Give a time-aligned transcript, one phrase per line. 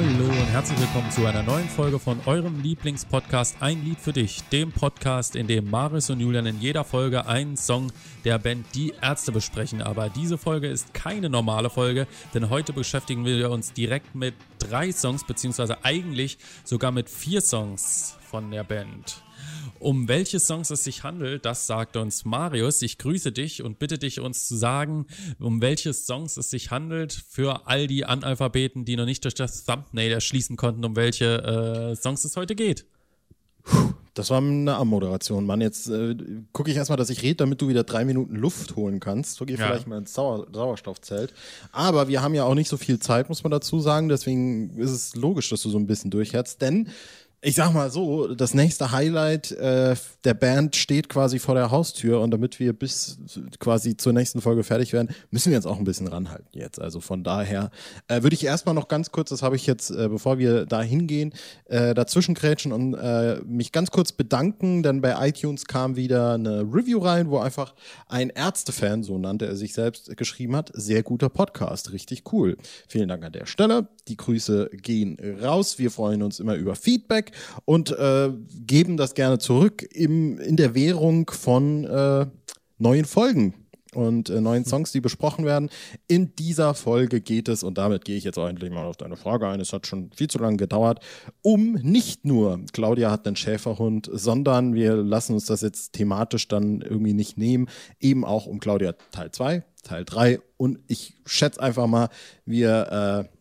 [0.00, 4.42] Hallo und herzlich willkommen zu einer neuen Folge von eurem Lieblingspodcast Ein Lied für dich,
[4.44, 7.92] dem Podcast, in dem Maris und Julian in jeder Folge einen Song
[8.24, 9.82] der Band Die Ärzte besprechen.
[9.82, 14.90] Aber diese Folge ist keine normale Folge, denn heute beschäftigen wir uns direkt mit drei
[14.90, 19.22] Songs, beziehungsweise eigentlich sogar mit vier Songs von der Band.
[19.78, 22.82] Um welche Songs es sich handelt, das sagt uns Marius.
[22.82, 25.06] Ich grüße dich und bitte dich, uns zu sagen,
[25.38, 29.64] um welche Songs es sich handelt für all die Analphabeten, die noch nicht durch das
[29.64, 32.84] Thumbnail erschließen konnten, um welche äh, Songs es heute geht.
[34.14, 35.60] Das war eine Ammoderation, Mann.
[35.60, 36.16] Jetzt äh,
[36.52, 39.36] gucke ich erstmal, dass ich rede, damit du wieder drei Minuten Luft holen kannst.
[39.36, 39.66] So geh ja.
[39.66, 41.32] vielleicht mal ins Sauer Sauerstoffzelt.
[41.70, 44.08] Aber wir haben ja auch nicht so viel Zeit, muss man dazu sagen.
[44.08, 46.60] Deswegen ist es logisch, dass du so ein bisschen durchherzt.
[46.60, 46.88] Denn
[47.42, 52.20] ich sag mal so, das nächste Highlight äh, der Band steht quasi vor der Haustür
[52.20, 53.18] und damit wir bis
[53.58, 56.78] quasi zur nächsten Folge fertig werden, müssen wir jetzt auch ein bisschen ranhalten jetzt.
[56.78, 57.70] Also von daher
[58.08, 60.82] äh, würde ich erstmal noch ganz kurz, das habe ich jetzt, äh, bevor wir da
[60.82, 61.32] hingehen,
[61.64, 66.60] äh, dazwischen krätschen und äh, mich ganz kurz bedanken, denn bei iTunes kam wieder eine
[66.60, 67.74] Review rein, wo einfach
[68.06, 72.58] ein Ärztefan, so nannte er sich selbst, geschrieben hat, sehr guter Podcast, richtig cool.
[72.86, 73.88] Vielen Dank an der Stelle.
[74.10, 75.78] Die Grüße gehen raus.
[75.78, 77.30] Wir freuen uns immer über Feedback
[77.64, 78.30] und äh,
[78.66, 82.26] geben das gerne zurück im, in der Währung von äh,
[82.78, 83.54] neuen Folgen
[83.94, 85.70] und äh, neuen Songs, die besprochen werden.
[86.08, 89.16] In dieser Folge geht es, und damit gehe ich jetzt auch endlich mal auf deine
[89.16, 91.00] Frage ein, es hat schon viel zu lange gedauert,
[91.42, 96.80] um nicht nur Claudia hat einen Schäferhund, sondern wir lassen uns das jetzt thematisch dann
[96.80, 97.68] irgendwie nicht nehmen,
[98.00, 102.08] eben auch um Claudia Teil 2, Teil 3 und ich schätze einfach mal,
[102.44, 103.39] wir äh,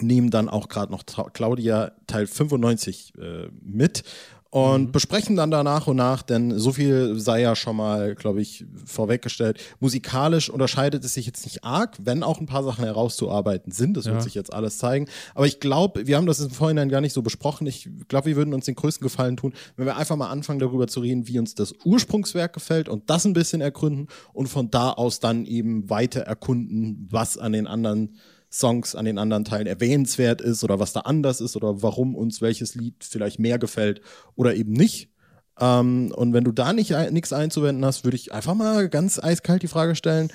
[0.00, 4.04] nehmen dann auch gerade noch Claudia Teil 95 äh, mit
[4.50, 4.92] und mhm.
[4.92, 8.64] besprechen dann da nach und nach, denn so viel sei ja schon mal, glaube ich,
[8.86, 9.60] vorweggestellt.
[9.80, 13.98] Musikalisch unterscheidet es sich jetzt nicht arg, wenn auch ein paar Sachen herauszuarbeiten sind.
[13.98, 14.12] Das ja.
[14.12, 15.08] wird sich jetzt alles zeigen.
[15.34, 17.66] Aber ich glaube, wir haben das im Vorhinein gar nicht so besprochen.
[17.66, 20.86] Ich glaube, wir würden uns den größten Gefallen tun, wenn wir einfach mal anfangen, darüber
[20.86, 24.90] zu reden, wie uns das Ursprungswerk gefällt und das ein bisschen ergründen und von da
[24.90, 28.16] aus dann eben weiter erkunden, was an den anderen
[28.50, 32.40] Songs an den anderen Teilen erwähnenswert ist oder was da anders ist oder warum uns
[32.40, 34.00] welches Lied vielleicht mehr gefällt
[34.34, 35.10] oder eben nicht.
[35.58, 39.62] Ähm, und wenn du da nicht nichts einzuwenden hast, würde ich einfach mal ganz eiskalt
[39.62, 40.30] die Frage stellen,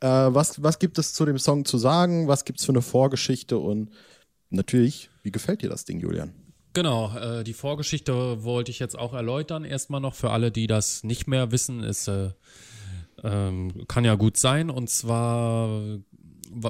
[0.00, 2.28] äh, was, was gibt es zu dem Song zu sagen?
[2.28, 3.58] Was gibt es für eine Vorgeschichte?
[3.58, 3.90] Und
[4.48, 6.32] natürlich, wie gefällt dir das Ding, Julian?
[6.72, 9.64] Genau, äh, die Vorgeschichte wollte ich jetzt auch erläutern.
[9.64, 12.30] Erstmal noch für alle, die das nicht mehr wissen, ist äh,
[13.22, 14.70] ähm, kann ja gut sein.
[14.70, 15.82] Und zwar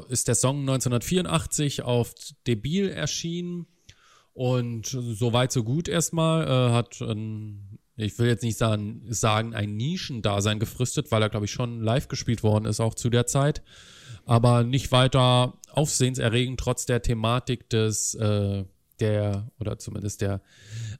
[0.09, 2.15] ist der Song 1984 auf
[2.47, 3.67] Debil erschienen
[4.33, 6.47] und so weit so gut erstmal.
[6.47, 11.47] Äh, hat, ein, ich will jetzt nicht sagen, sagen ein Nischendasein gefristet, weil er, glaube
[11.47, 13.63] ich, schon live gespielt worden ist, auch zu der Zeit.
[14.27, 18.65] Aber nicht weiter aufsehenserregend, trotz der Thematik des äh,
[19.01, 20.41] der, oder zumindest der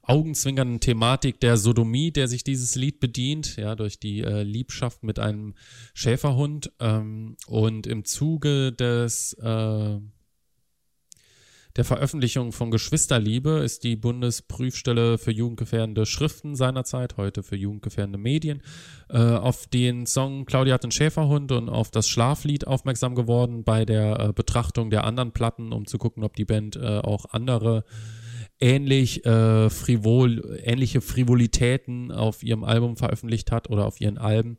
[0.01, 5.19] augenzwinkernden Thematik der Sodomie, der sich dieses Lied bedient, ja, durch die äh, Liebschaft mit
[5.19, 5.55] einem
[5.93, 6.71] Schäferhund.
[6.79, 9.97] Ähm, und im Zuge des äh,
[11.75, 18.61] der Veröffentlichung von Geschwisterliebe ist die Bundesprüfstelle für jugendgefährdende Schriften seinerzeit, heute für jugendgefährdende Medien,
[19.09, 23.85] äh, auf den Song Claudia hat einen Schäferhund und auf das Schlaflied aufmerksam geworden bei
[23.85, 27.83] der äh, Betrachtung der anderen Platten, um zu gucken, ob die Band äh, auch andere
[28.61, 34.57] ähnlich äh, frivol, ähnliche Frivolitäten auf ihrem Album veröffentlicht hat oder auf ihren Alben.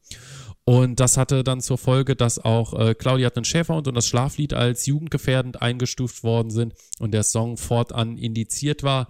[0.65, 4.07] Und das hatte dann zur Folge, dass auch äh, Claudia hat einen Schäferhund und das
[4.07, 9.09] Schlaflied als jugendgefährdend eingestuft worden sind und der Song fortan indiziert war,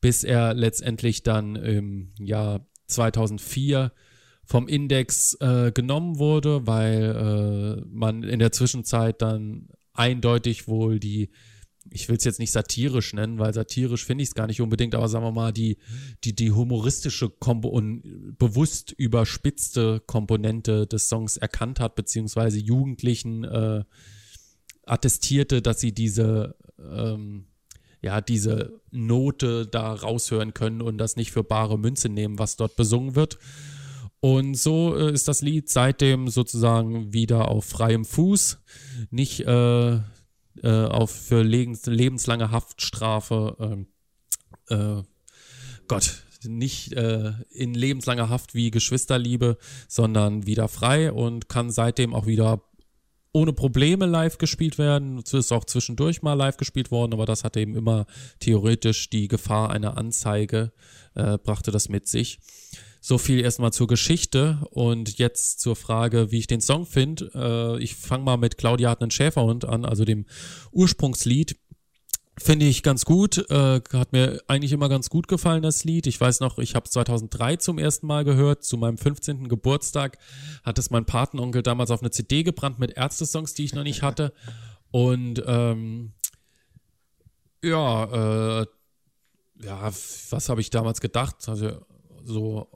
[0.00, 3.92] bis er letztendlich dann im Jahr 2004
[4.44, 11.30] vom Index äh, genommen wurde, weil äh, man in der Zwischenzeit dann eindeutig wohl die
[11.94, 14.96] ich will es jetzt nicht satirisch nennen, weil satirisch finde ich es gar nicht unbedingt,
[14.96, 15.78] aber sagen wir mal, die,
[16.24, 23.84] die, die humoristische Kombo und bewusst überspitzte Komponente des Songs erkannt hat, beziehungsweise Jugendlichen äh,
[24.84, 27.46] attestierte, dass sie diese, ähm,
[28.02, 32.74] ja, diese Note da raushören können und das nicht für bare Münze nehmen, was dort
[32.74, 33.38] besungen wird.
[34.18, 38.58] Und so äh, ist das Lied seitdem sozusagen wieder auf freiem Fuß.
[39.10, 40.00] Nicht äh,
[40.62, 43.84] äh, auf für lebenslange Haftstrafe,
[44.70, 45.02] äh, äh,
[45.88, 49.56] Gott, nicht äh, in lebenslanger Haft wie Geschwisterliebe,
[49.88, 52.62] sondern wieder frei und kann seitdem auch wieder
[53.32, 55.18] ohne Probleme live gespielt werden.
[55.18, 58.06] Es ist auch zwischendurch mal live gespielt worden, aber das hatte eben immer
[58.38, 60.72] theoretisch die Gefahr einer Anzeige,
[61.14, 62.38] äh, brachte das mit sich.
[63.06, 67.30] So viel erstmal zur Geschichte und jetzt zur Frage, wie ich den Song finde.
[67.34, 70.24] Äh, ich fange mal mit Claudia hat einen Schäferhund an, also dem
[70.72, 71.58] Ursprungslied.
[72.38, 73.44] Finde ich ganz gut.
[73.50, 76.06] Äh, hat mir eigentlich immer ganz gut gefallen, das Lied.
[76.06, 78.64] Ich weiß noch, ich habe es 2003 zum ersten Mal gehört.
[78.64, 79.50] Zu meinem 15.
[79.50, 80.16] Geburtstag
[80.62, 84.00] hat es mein Patenonkel damals auf eine CD gebrannt mit Ärzte-Songs, die ich noch nicht
[84.00, 84.32] hatte.
[84.90, 86.14] Und ähm,
[87.62, 88.66] ja, äh,
[89.62, 89.92] ja,
[90.30, 91.46] was habe ich damals gedacht?
[91.50, 91.84] Also
[92.24, 92.68] so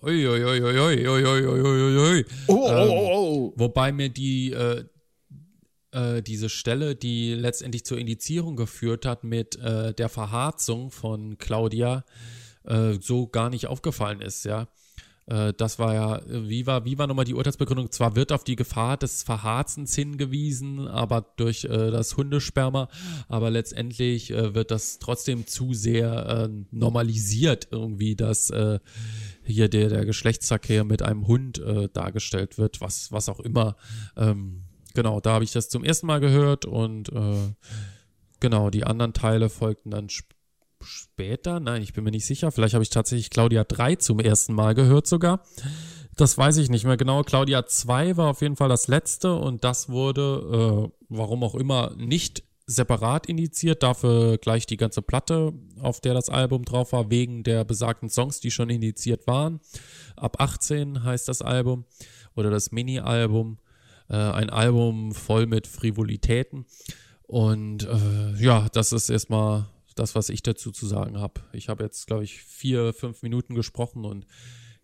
[3.57, 4.85] Wobei mir die äh,
[5.93, 12.05] äh, diese Stelle, die letztendlich zur Indizierung geführt hat mit äh, der Verharzung von Claudia,
[13.01, 14.69] so gar nicht aufgefallen ist, ja.
[15.29, 17.91] Äh, das war ja, wie war, wie war nochmal die Urteilsbegründung?
[17.91, 22.89] Zwar wird auf die Gefahr des Verharzens hingewiesen, aber durch äh, das Hundesperma,
[23.29, 28.53] aber letztendlich äh, wird das trotzdem zu sehr normalisiert irgendwie, dass
[29.43, 33.77] hier der, der Geschlechtsverkehr mit einem Hund dargestellt wird, was, was auch immer.
[34.17, 34.63] Ähm,
[34.95, 37.55] genau, da habe ich das zum ersten Mal gehört und äh,
[38.41, 40.38] genau, die anderen Teile folgten dann sp
[40.81, 41.61] später.
[41.61, 42.53] Nein, ich bin mir nicht sicher.
[42.53, 45.43] Vielleicht habe ich tatsächlich Claudia 3 zum ersten Mal gehört sogar.
[46.17, 47.23] Das weiß ich nicht mehr genau.
[47.23, 51.95] Claudia 2 war auf jeden Fall das letzte und das wurde, äh, warum auch immer,
[51.97, 57.43] nicht separat indiziert, dafür gleich die ganze Platte, auf der das Album drauf war, wegen
[57.43, 59.61] der besagten Songs, die schon indiziert waren.
[60.17, 61.87] Ab 18 heißt das Album
[62.35, 63.59] oder das Mini-Album
[64.11, 66.67] äh, ein Album voll mit Frivolitäten.
[67.27, 69.67] Und äh, ja, das ist erstmal
[69.99, 71.41] das, was ich dazu zu sagen habe.
[71.53, 74.27] Ich habe jetzt, glaube ich, vier, fünf Minuten gesprochen und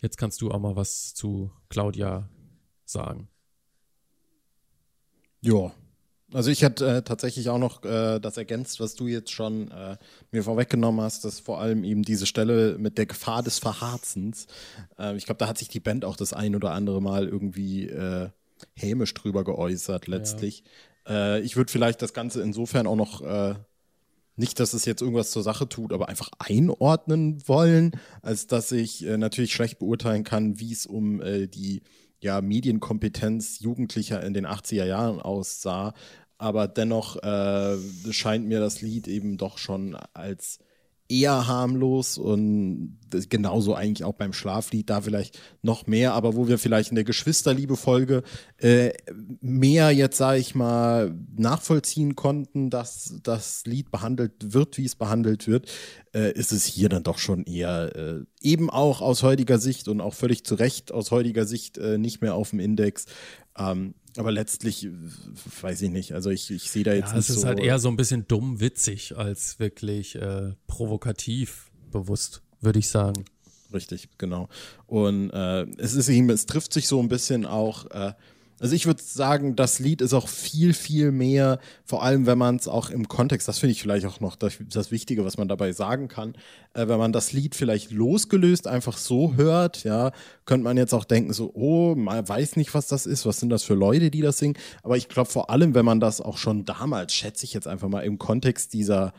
[0.00, 2.28] jetzt kannst du auch mal was zu Claudia
[2.84, 3.28] sagen.
[5.40, 5.72] Ja,
[6.32, 9.96] also ich hätte äh, tatsächlich auch noch äh, das ergänzt, was du jetzt schon äh,
[10.32, 14.48] mir vorweggenommen hast, dass vor allem eben diese Stelle mit der Gefahr des Verharzens,
[14.98, 17.86] äh, ich glaube, da hat sich die Band auch das ein oder andere Mal irgendwie
[17.86, 18.30] äh,
[18.74, 20.64] hämisch drüber geäußert letztlich.
[21.06, 21.36] Ja.
[21.36, 23.22] Äh, ich würde vielleicht das Ganze insofern auch noch
[24.36, 27.92] nicht, dass es jetzt irgendwas zur Sache tut, aber einfach einordnen wollen,
[28.22, 31.82] als dass ich äh, natürlich schlecht beurteilen kann, wie es um äh, die
[32.20, 35.94] ja, Medienkompetenz Jugendlicher in den 80er Jahren aussah.
[36.38, 37.76] Aber dennoch äh,
[38.10, 40.58] scheint mir das Lied eben doch schon als
[41.08, 42.98] eher harmlos und
[43.28, 47.04] genauso eigentlich auch beim Schlaflied da vielleicht noch mehr, aber wo wir vielleicht in der
[47.04, 48.22] Geschwisterliebe-Folge
[48.56, 48.92] äh,
[49.40, 55.46] mehr jetzt, sage ich mal, nachvollziehen konnten, dass das Lied behandelt wird, wie es behandelt
[55.46, 55.70] wird,
[56.14, 60.00] äh, ist es hier dann doch schon eher äh, eben auch aus heutiger Sicht und
[60.00, 63.04] auch völlig zu Recht aus heutiger Sicht äh, nicht mehr auf dem Index.
[63.58, 64.88] Ähm, aber letztlich
[65.60, 66.12] weiß ich nicht.
[66.12, 67.32] Also ich, ich sehe da jetzt ja, nicht so.
[67.32, 72.78] Es ist halt eher so ein bisschen dumm witzig als wirklich äh, provokativ bewusst, würde
[72.78, 73.24] ich sagen.
[73.72, 74.48] Richtig, genau.
[74.86, 78.12] Und äh, es ist ihm, es trifft sich so ein bisschen auch äh,
[78.64, 82.56] also ich würde sagen, das Lied ist auch viel, viel mehr, vor allem wenn man
[82.56, 85.48] es auch im Kontext, das finde ich vielleicht auch noch das, das, Wichtige, was man
[85.48, 86.32] dabei sagen kann,
[86.72, 90.12] äh, wenn man das Lied vielleicht losgelöst einfach so hört, ja,
[90.46, 93.50] könnte man jetzt auch denken, so, oh, man weiß nicht, was das ist, was sind
[93.50, 94.56] das für Leute, die das singen.
[94.82, 97.88] Aber ich glaube vor allem, wenn man das auch schon damals, schätze ich jetzt einfach
[97.88, 99.12] mal, im Kontext dieser,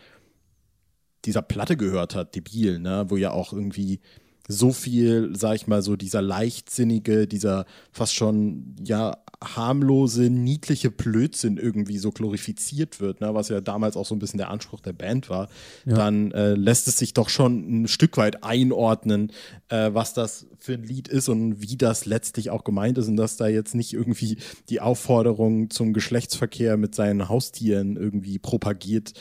[1.24, 4.00] dieser Platte gehört hat, debil, ne, wo ja auch irgendwie
[4.48, 11.58] so viel, sag ich mal, so dieser leichtsinnige, dieser fast schon, ja, harmlose, niedliche Blödsinn
[11.58, 14.94] irgendwie so glorifiziert wird, ne, was ja damals auch so ein bisschen der Anspruch der
[14.94, 15.50] Band war,
[15.86, 15.96] ja.
[15.96, 19.32] dann äh, lässt es sich doch schon ein Stück weit einordnen,
[19.70, 23.18] äh, was das für ein Lied ist und wie das letztlich auch gemeint ist und
[23.18, 24.38] dass da jetzt nicht irgendwie
[24.70, 29.14] die Aufforderung zum Geschlechtsverkehr mit seinen Haustieren irgendwie propagiert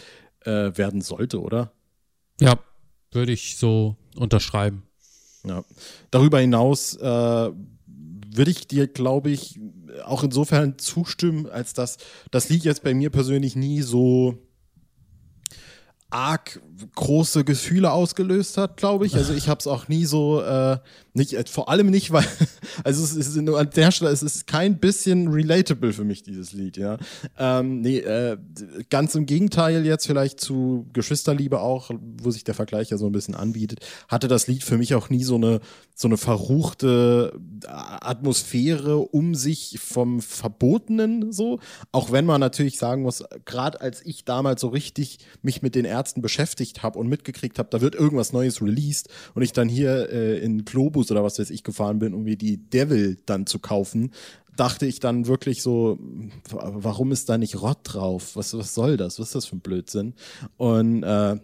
[0.45, 1.73] äh, werden sollte, oder?
[2.41, 2.59] Ja,
[3.11, 4.85] würde ich so unterschreiben.
[5.47, 5.65] Ja.
[6.11, 7.51] Darüber hinaus äh,
[8.37, 9.61] würde ich dir, glaube ich,
[10.05, 11.99] auch insofern zustimmen, als dass
[12.31, 14.39] das Lied jetzt bei mir persönlich nie so
[16.11, 16.61] arg
[16.95, 19.17] große Gefühle ausgelöst hat, glaube ich.
[19.17, 20.79] Also ich habe es auch nie so, äh,
[21.15, 22.25] nicht, äh, vor allem nicht, weil,
[22.85, 26.77] also es ist an der Stelle, es ist kein bisschen relatable für mich, dieses Lied,
[26.77, 26.99] ja.
[27.39, 28.37] Ähm, nee, äh,
[28.91, 33.13] ganz im Gegenteil jetzt vielleicht zu Geschwisterliebe auch, wo sich der Vergleich ja so ein
[33.13, 35.61] bisschen anbietet, hatte das Lied für mich auch nie so eine,
[35.95, 41.61] so eine verruchte Atmosphäre um sich vom Verbotenen so.
[41.93, 45.85] Auch wenn man natürlich sagen muss, gerade als ich damals so richtig mich mit den
[45.85, 50.11] Ärzten beschäftigt habe und mitgekriegt habe, da wird irgendwas Neues released und ich dann hier
[50.11, 53.59] äh, in Globus oder was weiß ich gefahren bin, um mir die Devil dann zu
[53.59, 54.13] kaufen,
[54.57, 55.99] dachte ich dann wirklich so,
[56.51, 58.37] warum ist da nicht Rott drauf?
[58.37, 59.19] Was, was soll das?
[59.19, 60.15] Was ist das für ein Blödsinn?
[60.57, 61.39] Und äh,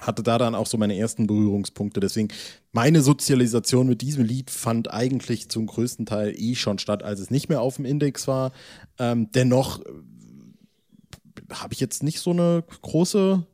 [0.00, 2.00] hatte da dann auch so meine ersten Berührungspunkte.
[2.00, 2.28] Deswegen,
[2.72, 7.30] meine Sozialisation mit diesem Lied fand eigentlich zum größten Teil eh schon statt, als es
[7.30, 8.52] nicht mehr auf dem Index war.
[8.98, 9.84] Ähm, dennoch äh,
[11.52, 13.46] habe ich jetzt nicht so eine große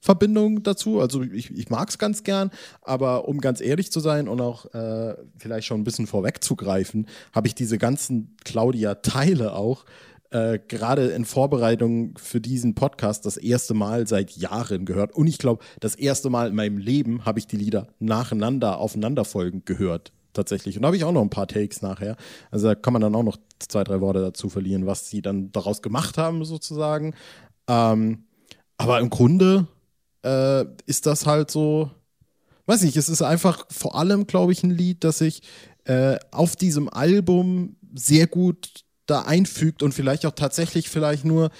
[0.00, 1.00] Verbindung dazu.
[1.00, 2.50] Also ich, ich mag es ganz gern,
[2.82, 7.46] aber um ganz ehrlich zu sein und auch äh, vielleicht schon ein bisschen vorwegzugreifen, habe
[7.48, 9.84] ich diese ganzen Claudia-Teile auch
[10.30, 15.14] äh, gerade in Vorbereitung für diesen Podcast das erste Mal seit Jahren gehört.
[15.14, 19.66] Und ich glaube, das erste Mal in meinem Leben habe ich die Lieder nacheinander, aufeinanderfolgend
[19.66, 20.12] gehört.
[20.32, 20.76] Tatsächlich.
[20.76, 22.16] Und da habe ich auch noch ein paar Takes nachher.
[22.52, 25.50] Also da kann man dann auch noch zwei, drei Worte dazu verlieren, was sie dann
[25.50, 27.14] daraus gemacht haben, sozusagen.
[27.66, 28.26] Ähm,
[28.78, 29.66] aber im Grunde
[30.22, 31.90] äh, ist das halt so,
[32.66, 35.42] weiß nicht, es ist einfach vor allem, glaube ich, ein Lied, das sich
[35.84, 41.50] äh, auf diesem Album sehr gut da einfügt und vielleicht auch tatsächlich vielleicht nur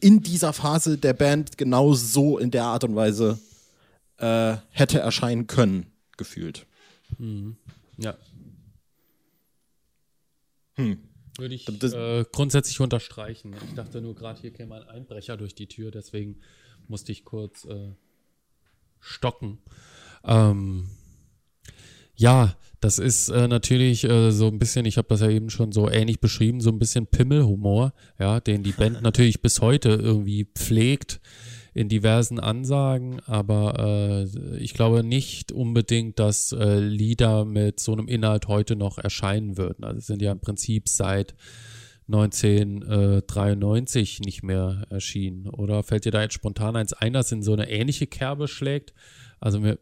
[0.00, 3.38] in dieser Phase der Band genau so in der Art und Weise
[4.18, 6.66] äh, hätte erscheinen können, gefühlt.
[7.18, 7.56] Mhm.
[7.96, 8.16] Ja.
[10.74, 10.98] Hm.
[11.38, 13.54] Würde ich äh, grundsätzlich unterstreichen.
[13.68, 16.40] Ich dachte nur, gerade hier käme ein Einbrecher durch die Tür, deswegen
[16.88, 17.92] musste ich kurz äh,
[19.00, 19.58] stocken.
[20.24, 20.88] Ähm,
[22.14, 25.72] ja, das ist äh, natürlich äh, so ein bisschen, ich habe das ja eben schon
[25.72, 30.44] so ähnlich beschrieben, so ein bisschen Pimmelhumor, ja, den die Band natürlich bis heute irgendwie
[30.54, 31.20] pflegt
[31.74, 38.08] in diversen Ansagen, aber äh, ich glaube nicht unbedingt, dass äh, Lieder mit so einem
[38.08, 39.84] Inhalt heute noch erscheinen würden.
[39.84, 41.34] Also sind ja im Prinzip seit
[42.08, 45.46] 1993 nicht mehr erschienen.
[45.48, 48.94] Oder fällt dir da jetzt spontan eins ein, das in so eine ähnliche Kerbe schlägt?
[49.40, 49.78] Also mir,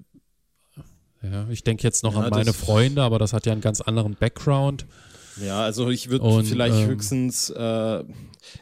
[1.23, 3.81] ja, ich denke jetzt noch ja, an meine Freunde, aber das hat ja einen ganz
[3.81, 4.87] anderen Background.
[5.45, 7.51] Ja, also ich würde vielleicht ähm, höchstens.
[7.51, 8.05] Äh,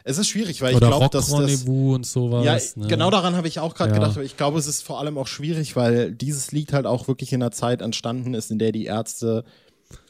[0.03, 1.63] es ist schwierig, weil ich glaube, dass das.
[1.63, 2.73] und sowas.
[2.75, 2.87] Ja, ne?
[2.87, 3.99] genau daran habe ich auch gerade ja.
[3.99, 4.17] gedacht.
[4.17, 7.31] Aber ich glaube, es ist vor allem auch schwierig, weil dieses Lied halt auch wirklich
[7.33, 9.45] in einer Zeit entstanden ist, in der die Ärzte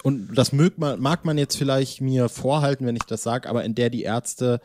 [0.04, 3.64] und das mag man, mag man jetzt vielleicht mir vorhalten, wenn ich das sage, aber
[3.64, 4.62] in der die Ärzte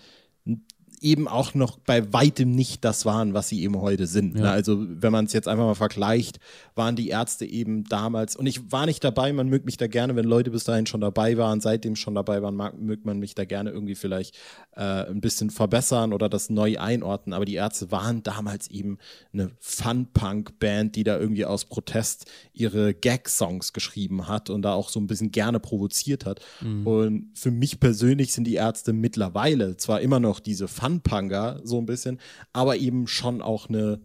[1.01, 4.35] eben auch noch bei weitem nicht das waren, was sie eben heute sind.
[4.35, 4.43] Ne?
[4.43, 4.51] Ja.
[4.51, 6.41] Also wenn man es jetzt einfach mal vergleicht,
[6.75, 10.15] waren die Ärzte eben damals, und ich war nicht dabei, man mögt mich da gerne,
[10.17, 13.35] wenn Leute bis dahin schon dabei waren, seitdem schon dabei waren, mag, mögt man mich
[13.35, 14.37] da gerne irgendwie vielleicht
[14.77, 17.33] äh, ein bisschen verbessern oder das neu einordnen.
[17.33, 18.99] Aber die Ärzte waren damals eben
[19.33, 25.01] eine Fun-Punk-Band, die da irgendwie aus Protest ihre Gag-Songs geschrieben hat und da auch so
[25.01, 26.41] ein bisschen gerne provoziert hat.
[26.61, 26.87] Mhm.
[26.87, 31.79] Und für mich persönlich sind die Ärzte mittlerweile zwar immer noch diese Fun Anpanger, so
[31.79, 32.19] ein bisschen,
[32.53, 34.01] aber eben schon auch eine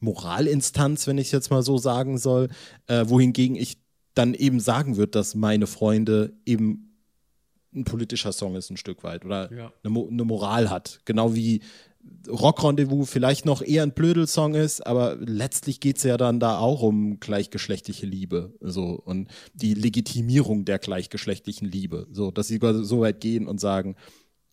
[0.00, 2.48] Moralinstanz, wenn ich es jetzt mal so sagen soll,
[2.86, 3.78] äh, wohingegen ich
[4.14, 6.90] dann eben sagen würde, dass meine Freunde eben
[7.72, 9.72] ein politischer Song ist ein Stück weit oder ja.
[9.82, 11.00] eine, Mo eine, Moral hat.
[11.04, 11.60] Genau wie
[12.28, 16.58] Rock Rendezvous vielleicht noch eher ein Blödelsong ist, aber letztlich geht es ja dann da
[16.58, 22.08] auch um gleichgeschlechtliche Liebe so und die Legitimierung der gleichgeschlechtlichen Liebe.
[22.10, 23.96] So, dass sie so weit gehen und sagen,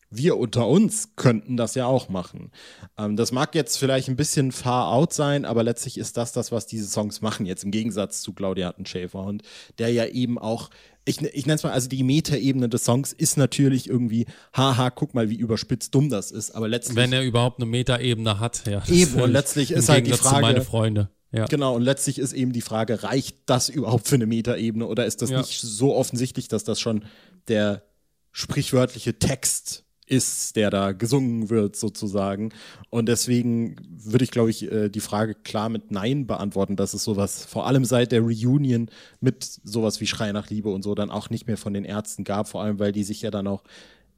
[0.10, 2.52] wir unter uns könnten das ja auch machen.
[2.98, 6.52] Ähm, das mag jetzt vielleicht ein bisschen far out sein, aber letztlich ist das das,
[6.52, 9.44] was diese Songs machen, jetzt im Gegensatz zu Claudia und
[9.80, 10.70] der ja eben auch,
[11.06, 15.14] ich, ich nenne es mal, also die Metaebene des Songs ist natürlich irgendwie, haha, guck
[15.14, 16.96] mal, wie überspitzt dumm das ist, aber letztlich.
[16.96, 18.84] Wenn er überhaupt eine Metaebene hat, ja.
[18.88, 20.42] Eben, und letztlich ist halt die Frage.
[20.42, 21.10] meine Freunde.
[21.32, 21.46] Ja.
[21.46, 25.22] Genau, und letztlich ist eben die Frage, reicht das überhaupt für eine Metaebene oder ist
[25.22, 25.40] das ja.
[25.40, 27.04] nicht so offensichtlich, dass das schon
[27.50, 27.84] der
[28.32, 32.50] sprichwörtliche Text ist, der da gesungen wird sozusagen.
[32.90, 37.04] Und deswegen würde ich, glaube ich, äh, die Frage klar mit Nein beantworten, dass es
[37.04, 41.12] sowas, vor allem seit der Reunion mit sowas wie Schrei nach Liebe und so, dann
[41.12, 43.64] auch nicht mehr von den Ärzten gab, vor allem weil die sich ja dann auch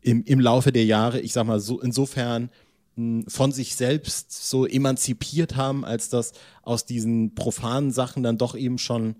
[0.01, 2.49] im, im Laufe der Jahre, ich sag mal so, insofern
[2.95, 8.55] hm, von sich selbst so emanzipiert haben, als dass aus diesen profanen Sachen dann doch
[8.55, 9.15] eben schon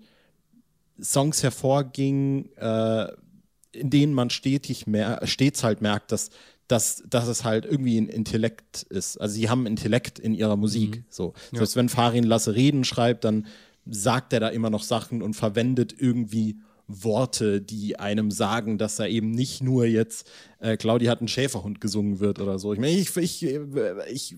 [1.02, 3.08] Songs hervorgingen, äh,
[3.72, 6.30] in denen man stetig mehr, stets halt merkt, dass
[6.70, 9.20] dass, dass es halt irgendwie ein Intellekt ist.
[9.20, 10.98] Also sie haben Intellekt in ihrer Musik.
[10.98, 11.04] Mhm.
[11.08, 11.32] So.
[11.52, 11.58] Ja.
[11.58, 13.46] Selbst wenn Farin Lasse Reden schreibt, dann
[13.86, 19.06] sagt er da immer noch Sachen und verwendet irgendwie Worte, die einem sagen, dass da
[19.06, 22.72] eben nicht nur jetzt äh, Claudia hat einen Schäferhund gesungen wird oder so.
[22.72, 23.46] Ich meine, ich, ich,
[24.10, 24.36] ich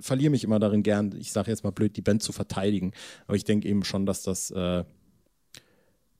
[0.00, 2.92] verliere mich immer darin gern, ich sage jetzt mal blöd, die Band zu verteidigen.
[3.26, 4.84] Aber ich denke eben schon, dass das, äh,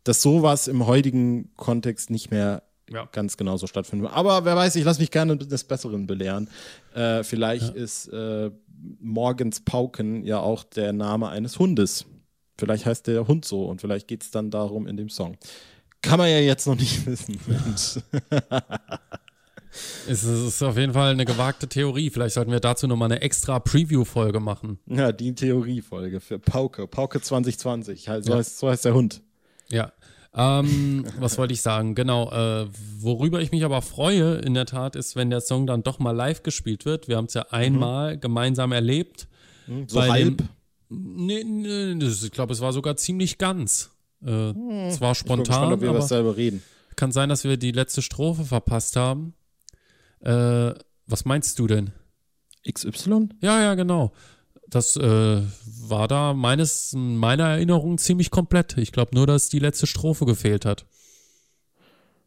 [0.04, 3.08] dass sowas im heutigen Kontext nicht mehr ja.
[3.12, 4.06] ganz genauso stattfinden.
[4.06, 6.48] Aber wer weiß, ich lasse mich gerne des Besseren belehren.
[6.94, 7.82] Äh, vielleicht ja.
[7.82, 8.50] ist äh,
[9.00, 12.06] Morgens Pauken ja auch der Name eines Hundes.
[12.58, 15.36] Vielleicht heißt der Hund so und vielleicht geht es dann darum in dem Song.
[16.02, 17.38] Kann man ja jetzt noch nicht wissen.
[20.08, 22.10] Es ist auf jeden Fall eine gewagte Theorie.
[22.10, 24.78] Vielleicht sollten wir dazu nochmal eine extra Preview-Folge machen.
[24.86, 26.86] Ja, die Theoriefolge für Pauke.
[26.86, 28.04] Pauke 2020.
[28.04, 28.36] So, ja.
[28.36, 29.22] heißt, so heißt der Hund.
[29.68, 29.92] Ja,
[30.34, 31.94] ähm, was wollte ich sagen?
[31.94, 32.68] Genau, äh,
[32.98, 36.12] worüber ich mich aber freue, in der Tat, ist, wenn der Song dann doch mal
[36.12, 37.08] live gespielt wird.
[37.08, 38.20] Wir haben es ja einmal mhm.
[38.20, 39.28] gemeinsam erlebt.
[39.66, 40.38] Mhm, so halb.
[40.38, 40.48] Dem,
[40.90, 43.90] Nee, nee, ich glaube, es war sogar ziemlich ganz.
[44.22, 45.38] Äh, hm, es war spontan.
[45.40, 46.62] Ich bin gespannt, ob wir was selber reden.
[46.96, 49.34] Kann sein, dass wir die letzte Strophe verpasst haben.
[50.20, 50.72] Äh,
[51.06, 51.92] was meinst du denn?
[52.68, 53.28] XY?
[53.40, 54.12] Ja, ja, genau.
[54.70, 58.78] Das äh, war da meines, meiner Erinnerung ziemlich komplett.
[58.78, 60.86] Ich glaube nur, dass die letzte Strophe gefehlt hat.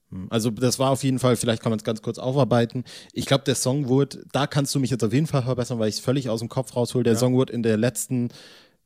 [0.09, 2.83] Hm, also das war auf jeden Fall, vielleicht kann man es ganz kurz aufarbeiten.
[3.13, 5.89] Ich glaube, der Song wurde, da kannst du mich jetzt auf jeden Fall verbessern, weil
[5.89, 7.03] ich es völlig aus dem Kopf raushol.
[7.03, 7.19] Der ja.
[7.19, 8.29] Song wurde in der letzten,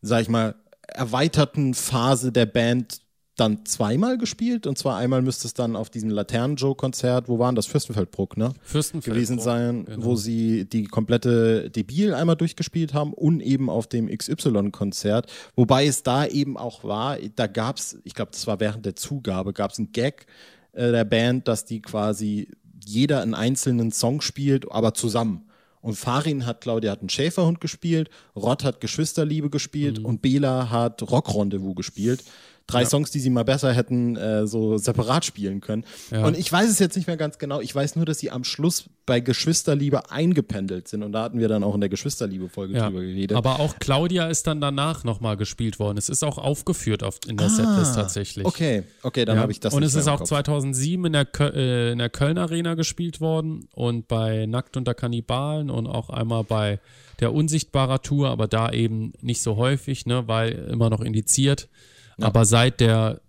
[0.02, 0.56] sag ich mal,
[0.88, 3.02] erweiterten Phase der Band
[3.38, 4.68] dann zweimal gespielt.
[4.68, 7.68] Und zwar einmal müsste es dann auf diesem Laternen-Joe-Konzert, wo waren das?
[7.68, 8.54] Fürstenfeldbruck, ne?
[8.62, 9.16] Fürstenfeldbruck.
[9.16, 10.06] Gewesen sein, genau.
[10.06, 15.32] wo sie die komplette Debil einmal durchgespielt haben und eben auf dem XY-Konzert.
[15.56, 18.96] Wobei es da eben auch war, da gab es, ich glaube, das war während der
[18.96, 20.26] Zugabe, gab es einen Gag
[20.74, 22.50] äh, der Band, dass die quasi
[22.86, 25.44] jeder einen einzelnen Song spielt, aber zusammen.
[25.82, 30.06] Und Farin hat, Claudia hat einen Schäferhund gespielt, Rott hat Geschwisterliebe gespielt mhm.
[30.06, 32.24] und Bela hat Rockrendezvous gespielt
[32.68, 32.88] drei ja.
[32.88, 35.86] Songs, die sie mal besser hätten äh, so separat spielen können.
[36.12, 36.26] Ja.
[36.26, 37.62] Und ich weiß es jetzt nicht mehr ganz genau.
[37.62, 41.02] Ich weiß nur, dass sie am Schluss bei Geschwisterliebe eingependelt sind.
[41.02, 42.88] Und da hatten wir dann auch in der Geschwisterliebe-Folge ja.
[42.88, 43.38] drüber geredet.
[43.38, 45.98] Aber auch Claudia ist dann danach nochmal gespielt worden.
[45.98, 48.46] Es ist auch aufgeführt auf, in der ah, Setlist tatsächlich.
[48.46, 52.00] Okay, okay, dann habe ich das Und es ist auch 2007 in der, äh, in
[52.00, 56.80] der Köln Arena gespielt worden und bei Nackt unter Kannibalen und auch einmal bei
[57.22, 61.70] der Unsichtbarer Tour, aber da eben nicht so häufig, ne, weil immer noch indiziert.
[62.18, 62.28] Ja.
[62.28, 63.22] Aber seit der,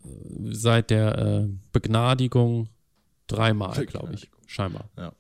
[0.51, 2.69] seit der äh, Begnadigung
[3.27, 4.89] dreimal, glaube ich, scheinbar.
[4.97, 5.13] Ja.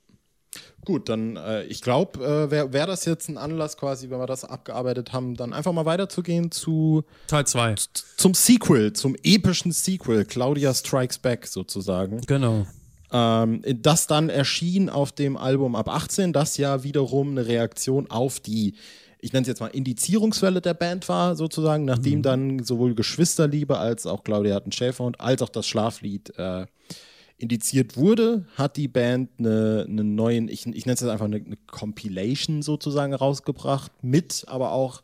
[0.84, 4.26] Gut, dann äh, ich glaube, äh, wäre wär das jetzt ein Anlass quasi, wenn wir
[4.26, 7.74] das abgearbeitet haben, dann einfach mal weiterzugehen zu Teil 2.
[8.16, 12.22] Zum Sequel, zum epischen Sequel, Claudia Strikes Back sozusagen.
[12.22, 12.66] Genau.
[13.12, 18.40] Ähm, das dann erschien auf dem Album ab 18, das ja wiederum eine Reaktion auf
[18.40, 18.74] die
[19.20, 22.22] ich nenne es jetzt mal Indizierungswelle der Band war, sozusagen, nachdem mhm.
[22.22, 26.66] dann sowohl Geschwisterliebe als auch Claudia hat einen Schäferhund als auch das Schlaflied äh,
[27.36, 31.36] indiziert wurde, hat die Band eine, eine neuen, ich, ich nenne es jetzt einfach eine,
[31.36, 35.02] eine Compilation sozusagen rausgebracht, mit aber auch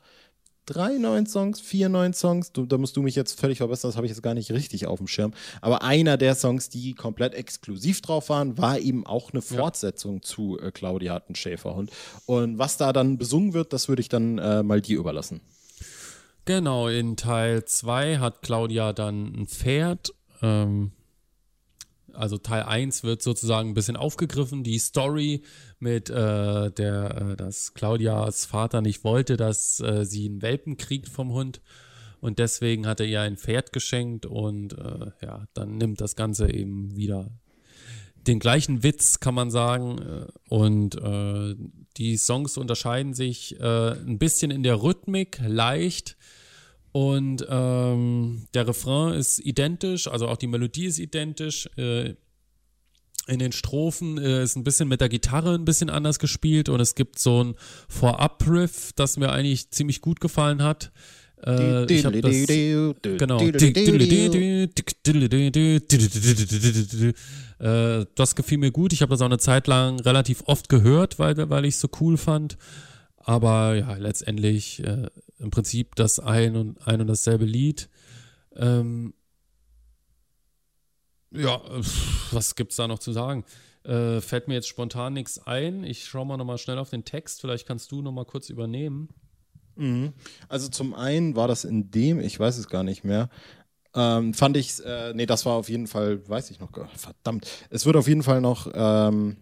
[0.66, 2.52] drei neuen Songs, vier neuen Songs.
[2.52, 4.86] Du, da musst du mich jetzt völlig verbessern, das habe ich jetzt gar nicht richtig
[4.86, 5.32] auf dem Schirm.
[5.60, 10.22] Aber einer der Songs, die komplett exklusiv drauf waren, war eben auch eine Fortsetzung ja.
[10.22, 11.90] zu äh, Claudia hat einen Schäferhund.
[12.26, 15.40] Und was da dann besungen wird, das würde ich dann äh, mal dir überlassen.
[16.44, 20.12] Genau, in Teil 2 hat Claudia dann ein Pferd.
[20.42, 20.92] Ähm,
[22.14, 25.42] also Teil 1 wird sozusagen ein bisschen aufgegriffen, die Story
[25.78, 31.08] mit äh, der, äh, dass Claudias Vater nicht wollte, dass äh, sie einen Welpen kriegt
[31.08, 31.60] vom Hund
[32.20, 36.50] und deswegen hat er ihr ein Pferd geschenkt und äh, ja, dann nimmt das Ganze
[36.50, 37.30] eben wieder
[38.16, 39.98] den gleichen Witz, kann man sagen.
[39.98, 41.54] Äh, und äh,
[41.98, 46.16] die Songs unterscheiden sich ein bisschen in der Rhythmik, leicht.
[46.94, 51.68] Und ähm, der Refrain ist identisch, also auch die Melodie ist identisch.
[51.76, 52.14] Äh,
[53.26, 56.78] in den Strophen äh, ist ein bisschen mit der Gitarre ein bisschen anders gespielt und
[56.78, 57.56] es gibt so ein
[57.88, 60.92] Vorab-Riff, das mir eigentlich ziemlich gut gefallen hat.
[61.44, 62.46] Äh, ich hab das,
[63.18, 63.40] genau.
[67.58, 68.92] Äh, das gefiel mir gut.
[68.92, 71.88] Ich habe das auch eine Zeit lang relativ oft gehört, weil, weil ich es so
[72.00, 72.56] cool fand.
[73.24, 75.08] Aber ja, letztendlich äh,
[75.38, 77.88] im Prinzip das ein und, ein und dasselbe Lied.
[78.54, 79.14] Ähm,
[81.30, 81.60] ja,
[82.30, 83.44] was gibt's da noch zu sagen?
[83.82, 85.84] Äh, fällt mir jetzt spontan nichts ein.
[85.84, 87.40] Ich schaue mal nochmal schnell auf den Text.
[87.40, 89.08] Vielleicht kannst du nochmal kurz übernehmen.
[89.76, 90.12] Mhm.
[90.48, 93.28] Also zum einen war das in dem, ich weiß es gar nicht mehr,
[93.94, 97.86] ähm, fand ich, äh, nee, das war auf jeden Fall, weiß ich noch, verdammt, es
[97.86, 99.36] wird auf jeden Fall noch ähm,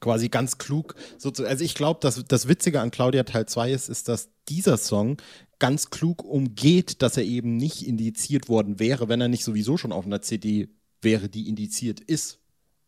[0.00, 0.94] quasi ganz klug.
[1.22, 5.16] Also ich glaube, dass das Witzige an Claudia Teil 2 ist, ist, dass dieser Song
[5.58, 9.92] ganz klug umgeht, dass er eben nicht indiziert worden wäre, wenn er nicht sowieso schon
[9.92, 10.68] auf einer CD
[11.00, 12.40] wäre, die indiziert ist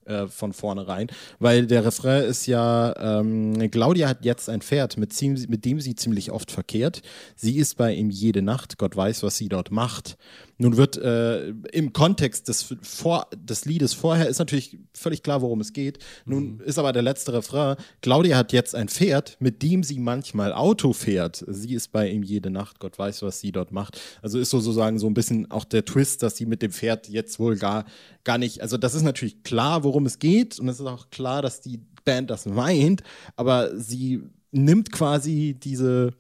[0.06, 5.20] äh, von vornherein, weil der Refrain ist ja, ähm, Claudia hat jetzt ein Pferd, mit,
[5.48, 7.02] mit, dem sie ziemlich oft verkehrt.
[7.36, 10.16] Sie ist bei ihm jede Nacht, Gott weiß, was sie dort macht.
[10.56, 15.60] Nun wird äh, im Kontext des, Vor des Liedes vorher ist natürlich völlig klar, worum
[15.60, 15.98] es geht.
[16.24, 16.60] Nun mhm.
[16.60, 20.92] ist aber der letzte Refrain, Claudia hat jetzt ein Pferd, mit dem sie manchmal Auto
[20.92, 21.44] fährt.
[21.48, 24.00] Sie ist bei ihm jede Nacht, Gott weiß, was sie dort macht.
[24.22, 27.38] Also ist sozusagen so ein bisschen auch der Twist, dass sie mit dem Pferd jetzt
[27.40, 27.84] wohl gar,
[28.22, 31.42] gar nicht, also das ist natürlich klar, worum es geht und es ist auch klar,
[31.42, 33.02] dass die Band das meint,
[33.36, 36.12] aber sie nimmt quasi diese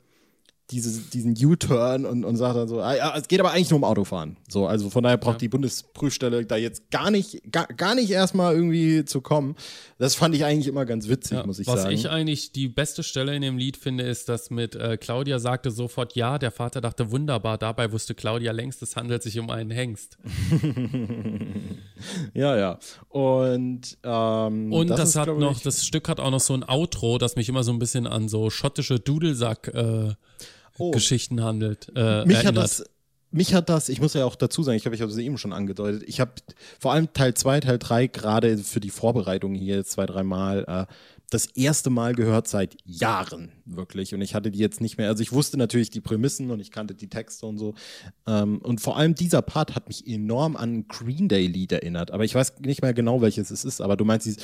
[0.70, 3.76] diese, diesen U-Turn und, und sagt dann so, ah, ja, es geht aber eigentlich nur
[3.76, 4.38] um Autofahren.
[4.48, 5.40] So, also von daher braucht ja.
[5.40, 9.56] die Bundesprüfstelle da jetzt gar nicht, gar, gar nicht erstmal irgendwie zu kommen.
[9.98, 11.94] Das fand ich eigentlich immer ganz witzig, ja, muss ich was sagen.
[11.94, 15.38] Was ich eigentlich die beste Stelle in dem Lied finde, ist, dass mit äh, Claudia
[15.38, 19.50] sagte sofort ja, der Vater dachte wunderbar, dabei wusste Claudia längst, es handelt sich um
[19.50, 20.16] einen Hengst.
[22.34, 22.78] ja, ja.
[23.10, 26.66] Und, ähm, und das, das ist, hat noch, das Stück hat auch noch so ein
[26.66, 30.14] Outro, das mich immer so ein bisschen an so schottische Dudelsack äh,
[30.78, 30.90] oh.
[30.90, 31.92] Geschichten handelt.
[31.94, 32.84] Äh, mich hat das
[33.34, 35.52] mich hat das, ich muss ja auch dazu sagen, ich habe ich das eben schon
[35.52, 36.30] angedeutet, ich habe
[36.78, 40.92] vor allem Teil 2, Teil 3 gerade für die Vorbereitung hier zwei, dreimal äh,
[41.30, 44.14] das erste Mal gehört seit Jahren, wirklich.
[44.14, 46.70] Und ich hatte die jetzt nicht mehr, also ich wusste natürlich die Prämissen und ich
[46.70, 47.74] kannte die Texte und so.
[48.26, 52.10] Ähm, und vor allem dieser Part hat mich enorm an Green Day Lied erinnert.
[52.10, 53.80] Aber ich weiß nicht mehr genau, welches es ist.
[53.80, 54.42] Aber du meinst dieses.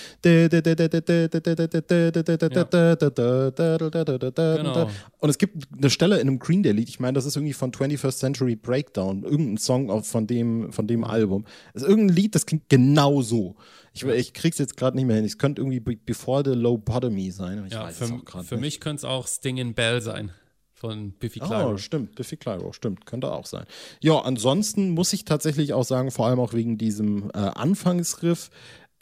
[4.57, 4.91] Genau.
[5.19, 7.53] Und es gibt eine Stelle in einem Green Day Lied, ich meine, das ist irgendwie
[7.53, 11.45] von 21st Century Breakdown, irgendein Song von dem, von dem Album.
[11.73, 13.57] Das ist irgendein Lied, das klingt genau so.
[13.93, 15.25] Ich, ich krieg's jetzt gerade nicht mehr hin.
[15.25, 17.59] Es könnte irgendwie Before the Low Bottomy sein.
[17.73, 18.05] ja, für,
[18.45, 20.33] für mich könnte es auch Sting in Bell sein.
[20.73, 21.73] Von Biffy Clyro.
[21.73, 22.15] Oh, stimmt.
[22.15, 23.05] Biffy Clyro, stimmt.
[23.05, 23.67] Könnte auch sein.
[24.01, 28.51] Ja, ansonsten muss ich tatsächlich auch sagen, vor allem auch wegen diesem äh, Anfangsriff,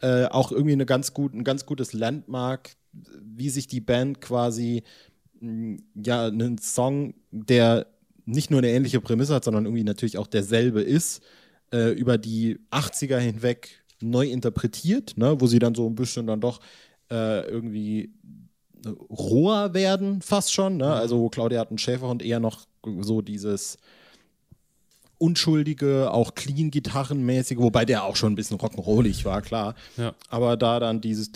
[0.01, 4.83] äh, auch irgendwie eine ganz gut, ein ganz gutes Landmark, wie sich die Band quasi
[5.38, 7.87] mh, ja, einen Song, der
[8.25, 11.23] nicht nur eine ähnliche Prämisse hat, sondern irgendwie natürlich auch derselbe ist,
[11.73, 16.40] äh, über die 80er hinweg neu interpretiert, ne, wo sie dann so ein bisschen dann
[16.40, 16.61] doch
[17.11, 18.12] äh, irgendwie
[19.11, 20.77] roher werden, fast schon.
[20.77, 20.87] Ne?
[20.87, 20.93] Mhm.
[20.93, 22.67] Also Claudia hat einen Schäferhund eher noch
[23.01, 23.79] so dieses
[25.19, 29.75] unschuldige, auch clean gitarrenmäßige, wobei der auch schon ein bisschen rock'n'rollig war, klar.
[29.97, 30.14] Ja.
[30.29, 31.33] Aber da dann dieses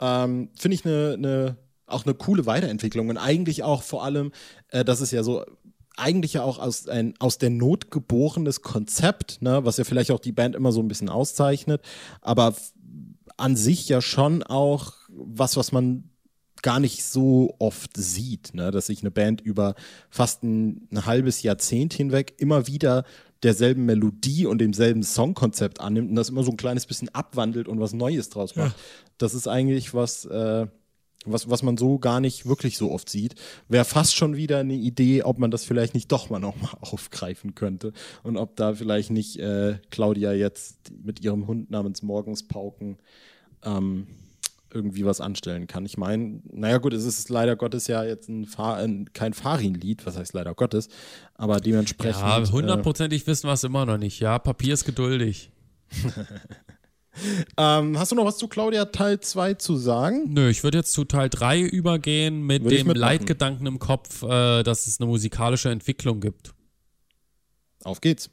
[0.00, 4.32] ähm, finde ich eine ne, auch eine coole Weiterentwicklung und eigentlich auch vor allem,
[4.68, 5.44] äh, das ist ja so
[5.96, 10.20] eigentlich ja auch aus, ein aus der Not geborenes Konzept, ne, was ja vielleicht auch
[10.20, 11.82] die Band immer so ein bisschen auszeichnet,
[12.22, 12.54] aber
[13.40, 16.10] an sich ja schon auch was, was man
[16.62, 18.70] gar nicht so oft sieht, ne?
[18.70, 19.74] dass sich eine Band über
[20.10, 23.04] fast ein, ein, halbes Jahrzehnt hinweg immer wieder
[23.42, 27.80] derselben Melodie und demselben Songkonzept annimmt und das immer so ein kleines bisschen abwandelt und
[27.80, 28.76] was Neues draus macht.
[28.76, 28.84] Ja.
[29.16, 30.66] Das ist eigentlich was, äh,
[31.26, 33.34] was, was man so gar nicht wirklich so oft sieht,
[33.68, 37.54] wäre fast schon wieder eine Idee, ob man das vielleicht nicht doch mal nochmal aufgreifen
[37.54, 42.96] könnte und ob da vielleicht nicht äh, Claudia jetzt mit ihrem Hund namens Morgenspauken
[43.64, 44.06] ähm,
[44.72, 45.84] irgendwie was anstellen kann.
[45.84, 50.06] Ich meine, naja gut, es ist leider Gottes ja jetzt ein, Fahr ein kein Farin-Lied,
[50.06, 50.88] was heißt leider Gottes,
[51.34, 52.22] aber dementsprechend.
[52.22, 54.20] Ja, hundertprozentig äh, wissen wir es immer noch nicht.
[54.20, 55.50] Ja, Papier ist geduldig.
[57.56, 60.32] ähm, hast du noch was zu Claudia Teil 2 zu sagen?
[60.32, 64.62] Nö, ich würde jetzt zu Teil 3 übergehen mit würde dem Leitgedanken im Kopf, äh,
[64.62, 66.54] dass es eine musikalische Entwicklung gibt.
[67.84, 68.30] Auf geht's.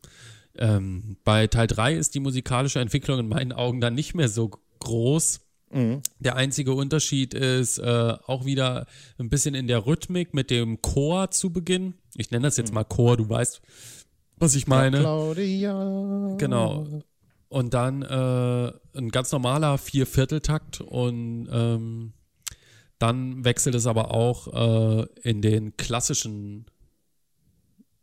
[0.58, 4.52] Ähm, bei Teil 3 ist die musikalische Entwicklung in meinen Augen dann nicht mehr so
[4.80, 5.40] groß.
[5.72, 6.02] Mhm.
[6.20, 11.32] Der einzige Unterschied ist äh, auch wieder ein bisschen in der Rhythmik mit dem Chor
[11.32, 11.96] zu Beginn.
[12.16, 12.76] Ich nenne das jetzt mhm.
[12.76, 13.62] mal Chor, du weißt,
[14.38, 14.98] was ich meine.
[14.98, 16.36] Ja, Claudia.
[16.38, 17.04] Genau.
[17.50, 22.14] Und dann äh, ein ganz normaler Viervierteltakt und ähm,
[23.00, 24.48] dann wechselt es aber auch
[25.02, 26.66] äh, in den klassischen,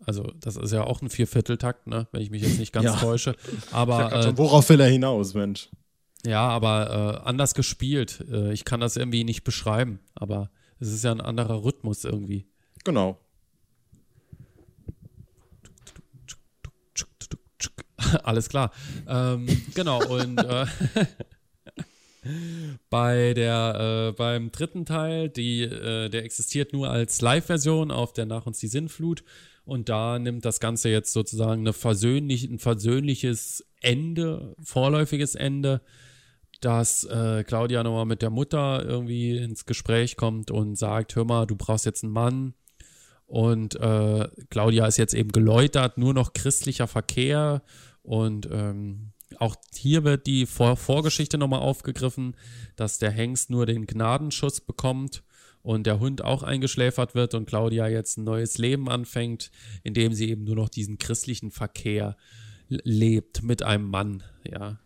[0.06, 2.96] also das ist ja auch ein Viervierteltakt, ne, wenn ich mich jetzt nicht ganz ja.
[2.96, 3.36] täusche.
[3.70, 5.68] Aber äh, worauf will er hinaus, Mensch?
[6.24, 8.24] Ja, aber äh, anders gespielt.
[8.30, 12.46] Äh, ich kann das irgendwie nicht beschreiben, aber es ist ja ein anderer Rhythmus irgendwie.
[12.84, 13.18] Genau.
[18.22, 18.72] Alles klar.
[19.08, 20.66] Ähm, genau, und äh,
[22.90, 28.26] bei der, äh, beim dritten Teil, die, äh, der existiert nur als Live-Version auf der
[28.26, 29.24] Nach uns die Sinnflut.
[29.64, 35.80] Und da nimmt das Ganze jetzt sozusagen eine versöhnlich, ein versöhnliches Ende, vorläufiges Ende,
[36.60, 41.46] dass äh, Claudia nochmal mit der Mutter irgendwie ins Gespräch kommt und sagt, hör mal,
[41.46, 42.54] du brauchst jetzt einen Mann.
[43.26, 47.62] Und äh, Claudia ist jetzt eben geläutert, nur noch christlicher Verkehr
[48.04, 52.36] und ähm, auch hier wird die Vor Vorgeschichte nochmal aufgegriffen,
[52.76, 55.24] dass der Hengst nur den Gnadenschuss bekommt
[55.62, 59.50] und der Hund auch eingeschläfert wird und Claudia jetzt ein neues Leben anfängt,
[59.82, 62.16] indem sie eben nur noch diesen christlichen Verkehr
[62.68, 64.78] lebt mit einem Mann, ja.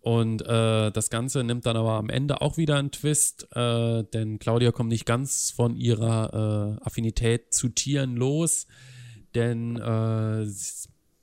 [0.00, 4.38] Und äh, das Ganze nimmt dann aber am Ende auch wieder einen Twist, äh, denn
[4.38, 8.68] Claudia kommt nicht ganz von ihrer äh, Affinität zu Tieren los,
[9.34, 10.46] denn äh,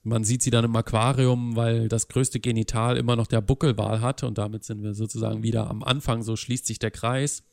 [0.03, 4.23] man sieht sie dann im Aquarium, weil das größte Genital immer noch der Buckelwal hat
[4.23, 7.43] und damit sind wir sozusagen wieder am Anfang, so schließt sich der Kreis.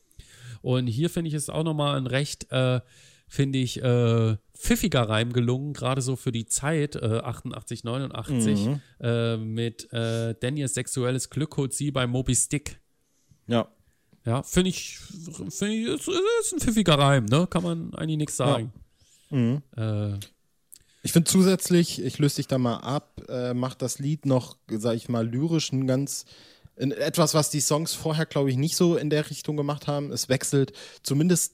[0.61, 2.81] Und hier finde ich es auch nochmal ein recht, äh,
[3.27, 8.81] finde ich, äh, pfiffiger Reim gelungen, gerade so für die Zeit, äh, 88, 89, mhm.
[8.99, 12.79] äh, mit äh, Daniels sexuelles Glück holt sie bei Moby Stick.
[13.47, 13.67] Ja.
[14.23, 14.99] Ja, finde ich,
[15.49, 17.47] finde ich, ist, ist ein pfiffiger Reim, ne?
[17.49, 18.71] Kann man eigentlich nichts sagen.
[19.31, 19.37] Ja.
[19.37, 19.61] Mhm.
[21.03, 24.95] Ich finde zusätzlich, ich löse dich da mal ab, äh, macht das Lied noch, sag
[24.95, 26.25] ich mal, lyrisch ein ganz
[26.75, 30.11] etwas, was die Songs vorher, glaube ich, nicht so in der Richtung gemacht haben.
[30.11, 31.53] Es wechselt zumindest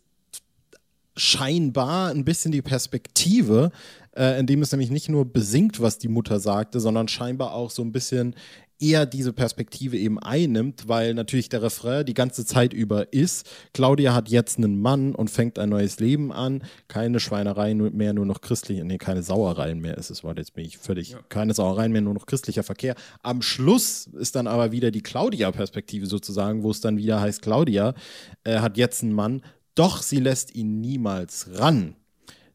[1.18, 3.72] scheinbar ein bisschen die Perspektive,
[4.16, 7.82] äh, indem es nämlich nicht nur besingt, was die Mutter sagte, sondern scheinbar auch so
[7.82, 8.36] ein bisschen
[8.80, 14.14] eher diese Perspektive eben einnimmt, weil natürlich der Refrain die ganze Zeit über ist, Claudia
[14.14, 18.42] hat jetzt einen Mann und fängt ein neues Leben an, keine Schweinereien mehr, nur noch
[18.42, 21.20] christliche, nee, keine Sauereien mehr ist es, weil jetzt bin ich völlig, ja.
[21.30, 22.96] keine Sauereien mehr, nur noch christlicher Verkehr.
[23.24, 27.96] Am Schluss ist dann aber wieder die Claudia-Perspektive sozusagen, wo es dann wieder heißt, Claudia
[28.44, 29.42] äh, hat jetzt einen Mann,
[29.76, 31.96] doch sie lässt ihn niemals ran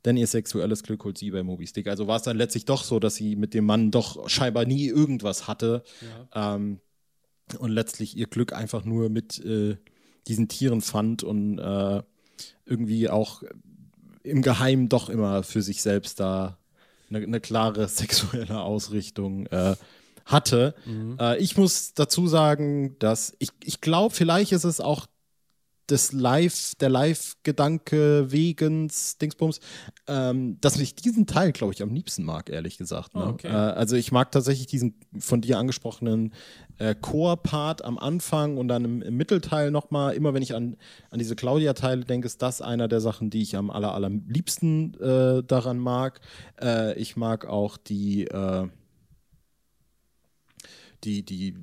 [0.04, 1.86] denn ihr sexuelles Glück holt sie bei Moby-Stick.
[1.86, 4.86] Also war es dann letztlich doch so, dass sie mit dem Mann doch scheinbar nie
[4.86, 5.82] irgendwas hatte
[6.34, 6.54] ja.
[6.56, 6.80] ähm,
[7.58, 9.76] und letztlich ihr Glück einfach nur mit äh,
[10.26, 12.02] diesen Tieren fand und äh,
[12.64, 13.42] irgendwie auch
[14.22, 16.58] im Geheimen doch immer für sich selbst da
[17.08, 19.76] eine, eine klare sexuelle Ausrichtung äh,
[20.24, 20.74] hatte.
[20.86, 21.16] Mhm.
[21.20, 25.06] Äh, ich muss dazu sagen, dass ich, ich glaube, vielleicht ist es auch
[25.92, 29.60] des Live, der Live-Gedanke wegens Dingsbums,
[30.08, 33.14] ähm, dass ich diesen Teil, glaube ich, am liebsten mag, ehrlich gesagt.
[33.14, 33.26] Ne?
[33.26, 33.48] Oh, okay.
[33.48, 36.32] äh, also ich mag tatsächlich diesen von dir angesprochenen
[36.78, 40.14] äh, Chor-Part am Anfang und dann im, im Mittelteil nochmal.
[40.14, 40.76] Immer wenn ich an,
[41.10, 45.42] an diese Claudia-Teile denke, ist das einer der Sachen, die ich am aller, allerliebsten äh,
[45.44, 46.20] daran mag.
[46.60, 48.66] Äh, ich mag auch die äh,
[51.04, 51.56] die, die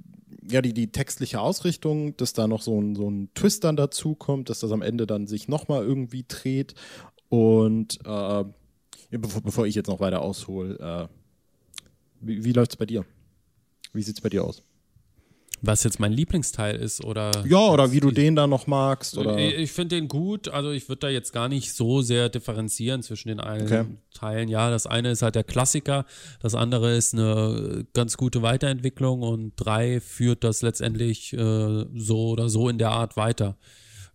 [0.52, 4.16] ja, die, die textliche Ausrichtung, dass da noch so ein, so ein Twist dann dazu
[4.16, 6.74] kommt, dass das am Ende dann sich nochmal irgendwie dreht.
[7.30, 8.44] Und äh,
[9.12, 11.08] bevor, bevor, ich jetzt noch weiter aushole, äh,
[12.22, 13.06] wie, wie läuft es bei dir?
[13.94, 14.64] Wie sieht es bei dir aus?
[15.62, 17.32] Was jetzt mein Lieblingsteil ist oder.
[17.46, 19.18] Ja, oder wie du den da noch magst.
[19.18, 19.38] Oder?
[19.38, 20.48] Ich, ich finde den gut.
[20.48, 23.86] Also ich würde da jetzt gar nicht so sehr differenzieren zwischen den allen okay.
[24.14, 24.50] Teilen.
[24.50, 26.06] Ja, das eine ist halt der Klassiker,
[26.42, 32.50] das andere ist eine ganz gute Weiterentwicklung und drei führt das letztendlich äh, so oder
[32.50, 33.58] so in der Art weiter.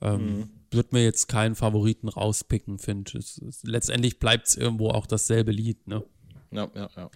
[0.01, 0.51] Ähm, mhm.
[0.71, 3.41] Würde mir jetzt keinen Favoriten rauspicken, finde ich.
[3.63, 6.03] Letztendlich bleibt es irgendwo auch dasselbe Lied, ne?
[6.51, 7.11] Ja, ja, ja.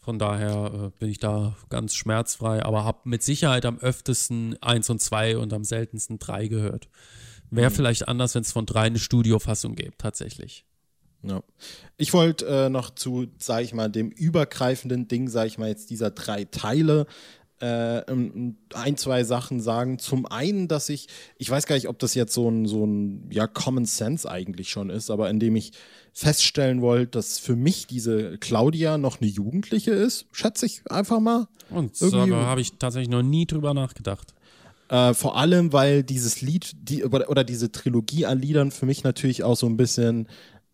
[0.00, 4.88] Von daher äh, bin ich da ganz schmerzfrei, aber habe mit Sicherheit am öftesten 1
[4.88, 6.88] und 2 und am seltensten 3 gehört.
[7.50, 7.74] Wäre mhm.
[7.74, 10.64] vielleicht anders, wenn es von 3 eine Studiofassung gäbe, tatsächlich.
[11.22, 11.42] Ja.
[11.98, 15.90] Ich wollte äh, noch zu, sag ich mal, dem übergreifenden Ding, sag ich mal, jetzt
[15.90, 17.06] dieser drei Teile
[17.60, 19.98] äh, ein, zwei Sachen sagen.
[19.98, 23.28] Zum einen, dass ich, ich weiß gar nicht, ob das jetzt so ein, so ein
[23.30, 25.72] ja, Common Sense eigentlich schon ist, aber indem ich
[26.12, 31.46] feststellen wollte, dass für mich diese Claudia noch eine Jugendliche ist, schätze ich einfach mal.
[31.70, 34.34] Und so habe ich tatsächlich noch nie drüber nachgedacht.
[34.88, 39.44] Äh, vor allem, weil dieses Lied die, oder diese Trilogie an Liedern für mich natürlich
[39.44, 40.28] auch so ein bisschen ähm,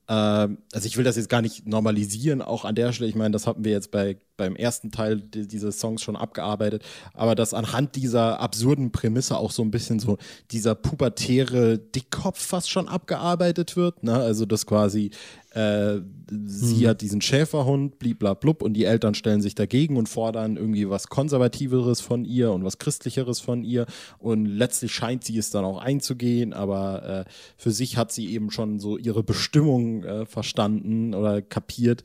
[0.09, 3.11] also ich will das jetzt gar nicht normalisieren, auch an der Stelle.
[3.11, 7.35] Ich meine, das hatten wir jetzt bei, beim ersten Teil dieses Songs schon abgearbeitet, aber
[7.35, 10.19] dass anhand dieser absurden Prämisse auch so ein bisschen so
[10.53, 14.05] dieser pubertäre Dickkopf fast schon abgearbeitet wird.
[14.05, 14.15] Ne?
[14.15, 15.11] Also dass quasi
[15.57, 16.03] äh,
[16.47, 16.89] sie hm.
[16.89, 22.03] hat diesen Schäferhund, bliblablub, und die Eltern stellen sich dagegen und fordern irgendwie was Konservativeres
[22.03, 23.87] von ihr und was Christlicheres von ihr.
[24.19, 28.51] Und letztlich scheint sie es dann auch einzugehen, aber äh, für sich hat sie eben
[28.51, 32.03] schon so ihre Bestimmung äh, verstanden oder kapiert.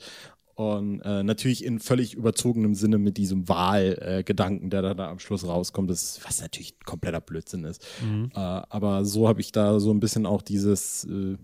[0.56, 5.46] Und äh, natürlich in völlig überzogenem Sinne mit diesem Wahlgedanken, der da, da am Schluss
[5.46, 7.84] rauskommt, das, was natürlich kompletter Blödsinn ist.
[8.02, 8.32] Mhm.
[8.34, 11.36] Äh, aber so habe ich da so ein bisschen auch dieses, äh,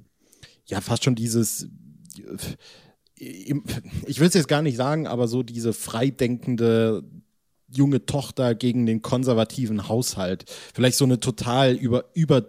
[0.67, 1.67] ja, fast schon dieses
[3.15, 7.03] ich will es jetzt gar nicht sagen, aber so diese freidenkende
[7.69, 10.45] junge Tochter gegen den konservativen Haushalt.
[10.73, 12.45] Vielleicht so eine total über, über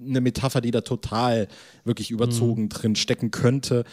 [0.00, 1.48] eine Metapher, die da total
[1.84, 2.70] wirklich überzogen mhm.
[2.70, 3.84] drin stecken könnte.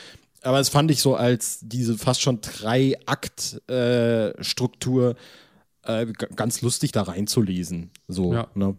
[0.42, 5.16] Aber es fand ich so als diese fast schon Drei-Akt-Struktur
[5.86, 7.92] äh, äh, ganz lustig da reinzulesen.
[8.08, 8.48] So, ja.
[8.54, 8.76] Ne?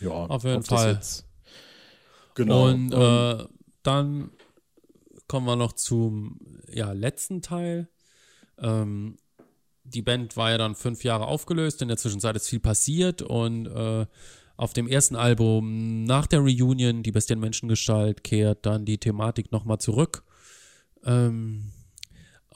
[0.00, 1.00] ja auf jeden Fall.
[2.34, 2.68] Genau.
[2.68, 3.44] Und äh,
[3.82, 4.30] dann
[5.28, 6.38] kommen wir noch zum
[6.72, 7.88] ja, letzten Teil.
[8.58, 9.18] Ähm,
[9.84, 13.66] die Band war ja dann fünf Jahre aufgelöst, in der Zwischenzeit ist viel passiert und
[13.66, 14.06] äh,
[14.56, 19.78] auf dem ersten Album nach der Reunion, die Bestien Menschengestalt, kehrt dann die Thematik nochmal
[19.78, 20.24] zurück.
[21.04, 21.72] Ähm,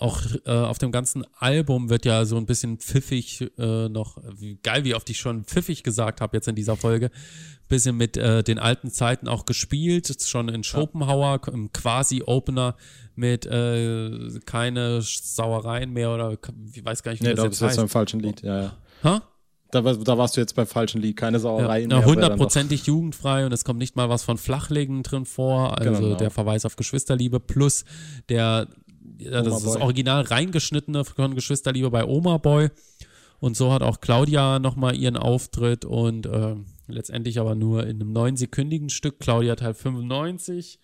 [0.02, 4.56] auch äh, auf dem ganzen Album wird ja so ein bisschen pfiffig äh, noch, wie
[4.62, 7.10] geil, wie oft ich schon pfiffig gesagt habe jetzt in dieser Folge,
[7.68, 12.76] bisschen mit äh, den alten Zeiten auch gespielt, schon in Schopenhauer im quasi-Opener
[13.14, 16.36] mit äh, keine Sauereien mehr oder
[16.74, 17.76] ich weiß gar nicht, wie nee, das, das jetzt heißt.
[17.78, 18.72] beim falschen Lied, ja, ja.
[19.04, 19.22] Ha?
[19.72, 22.06] Da, da, warst du jetzt beim falschen Lied, keine Sauereien ja, mehr.
[22.06, 26.16] Hundertprozentig jugendfrei und es kommt nicht mal was von Flachlegen drin vor, also genau.
[26.16, 27.86] der Verweis auf Geschwisterliebe plus
[28.28, 28.68] der,
[29.24, 32.70] das ist das Original reingeschnittene von Geschwisterliebe bei Oma Boy.
[33.40, 36.54] Und so hat auch Claudia nochmal ihren Auftritt und äh,
[36.86, 39.18] letztendlich aber nur in einem neunsekündigen Stück.
[39.18, 40.78] Claudia Teil 95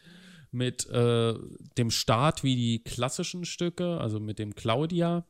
[0.50, 1.34] mit äh,
[1.76, 5.24] dem Start wie die klassischen Stücke, also mit dem Claudia.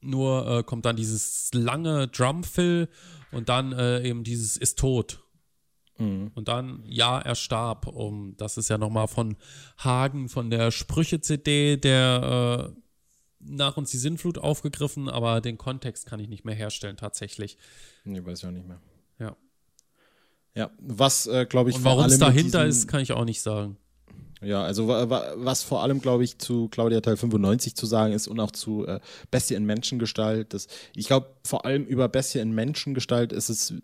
[0.00, 2.88] Nur äh, kommt dann dieses lange Drumfill
[3.32, 5.24] und dann äh, eben dieses ist tot.
[5.98, 6.30] Mhm.
[6.34, 7.86] Und dann, ja, er starb.
[7.86, 9.36] Um, das ist ja nochmal von
[9.78, 12.80] Hagen von der Sprüche-CD, der äh,
[13.40, 17.56] nach uns die Sinnflut aufgegriffen, aber den Kontext kann ich nicht mehr herstellen, tatsächlich.
[18.04, 18.80] Nee, weiß ich auch nicht mehr.
[19.18, 19.36] Ja.
[20.54, 23.76] Ja, was, äh, glaube ich, Und warum es dahinter ist, kann ich auch nicht sagen.
[24.40, 28.38] Ja, also was vor allem, glaube ich, zu Claudia Teil 95 zu sagen ist und
[28.38, 30.54] auch zu äh, Bestie in Menschengestalt.
[30.54, 33.74] Das, ich glaube, vor allem über Bestie in Menschengestalt ist es,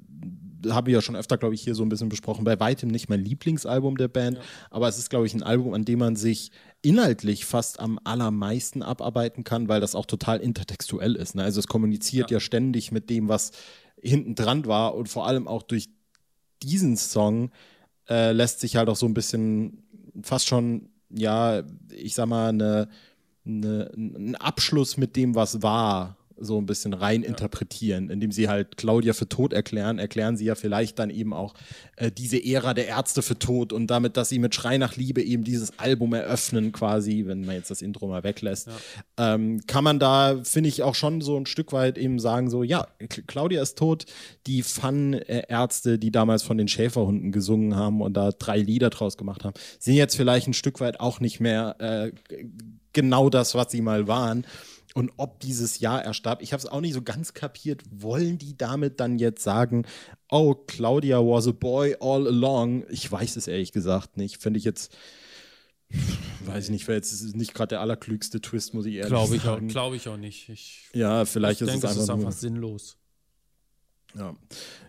[0.70, 3.08] habe ich ja schon öfter, glaube ich, hier so ein bisschen besprochen, bei weitem nicht
[3.08, 4.42] mein Lieblingsalbum der Band, ja.
[4.70, 6.50] aber es ist, glaube ich, ein Album, an dem man sich
[6.82, 11.34] inhaltlich fast am allermeisten abarbeiten kann, weil das auch total intertextuell ist.
[11.34, 11.42] Ne?
[11.42, 12.36] Also es kommuniziert ja.
[12.36, 13.52] ja ständig mit dem, was
[14.00, 15.88] hinten dran war und vor allem auch durch
[16.62, 17.50] diesen Song
[18.08, 19.82] äh, lässt sich halt auch so ein bisschen
[20.22, 22.88] fast schon, ja, ich sag mal, eine,
[23.46, 27.28] eine, ein Abschluss mit dem, was war, so ein bisschen rein ja.
[27.28, 31.54] interpretieren, indem sie halt Claudia für tot erklären, erklären sie ja vielleicht dann eben auch
[31.96, 35.22] äh, diese Ära der Ärzte für tot und damit, dass sie mit Schrei nach Liebe
[35.22, 39.34] eben dieses Album eröffnen quasi, wenn man jetzt das Intro mal weglässt, ja.
[39.34, 42.62] ähm, kann man da, finde ich, auch schon so ein Stück weit eben sagen, so,
[42.62, 42.86] ja,
[43.26, 44.06] Claudia ist tot,
[44.46, 49.44] die Fun-Ärzte, die damals von den Schäferhunden gesungen haben und da drei Lieder draus gemacht
[49.44, 52.12] haben, sind jetzt vielleicht ein Stück weit auch nicht mehr äh,
[52.92, 54.46] genau das, was sie mal waren
[54.94, 56.40] und ob dieses Jahr erstarb.
[56.40, 57.82] Ich habe es auch nicht so ganz kapiert.
[57.90, 59.84] Wollen die damit dann jetzt sagen,
[60.30, 62.84] oh, Claudia was a boy all along?
[62.88, 64.40] Ich weiß es ehrlich gesagt nicht.
[64.40, 64.96] Finde ich jetzt,
[66.44, 69.68] weiß ich nicht, wäre jetzt nicht gerade der allerklügste Twist, muss ich ehrlich Glaube sagen.
[69.68, 70.48] Glaube ich auch nicht.
[70.48, 72.96] Ich, ja, vielleicht ich ist denke, es einfach, es ist einfach sinnlos.
[74.16, 74.34] Ja.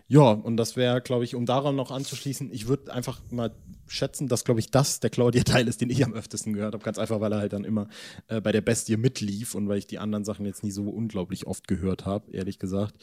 [0.08, 3.52] ja, und das wäre, glaube ich, um daran noch anzuschließen, ich würde einfach mal
[3.88, 6.84] schätzen, dass, glaube ich, das der Claudia-Teil ist, den ich am öftesten gehört habe.
[6.84, 7.88] Ganz einfach, weil er halt dann immer
[8.28, 11.46] äh, bei der Bestie mitlief und weil ich die anderen Sachen jetzt nie so unglaublich
[11.46, 12.94] oft gehört habe, ehrlich gesagt.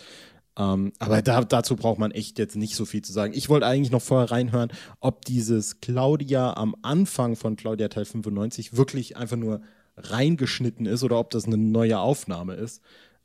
[0.58, 3.34] Ähm, aber da, dazu braucht man echt jetzt nicht so viel zu sagen.
[3.36, 8.76] Ich wollte eigentlich noch vorher reinhören, ob dieses Claudia am Anfang von Claudia Teil 95
[8.78, 9.62] wirklich einfach nur
[9.98, 12.82] reingeschnitten ist oder ob das eine neue Aufnahme ist.